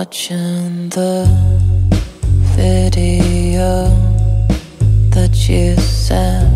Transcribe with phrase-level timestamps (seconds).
[0.00, 1.28] watching the
[2.56, 3.84] video
[5.10, 6.49] that you sent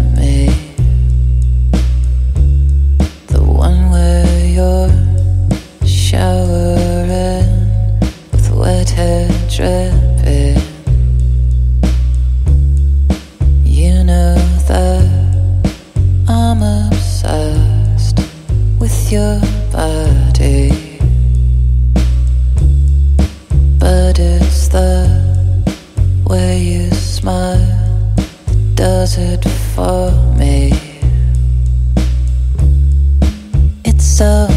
[29.75, 30.73] for me.
[33.85, 34.54] It's so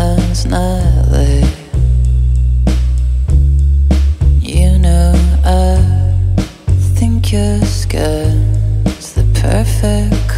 [0.00, 1.44] sun's not.
[4.40, 5.12] You know,
[5.44, 5.76] I
[6.96, 10.29] think your skin's the perfect.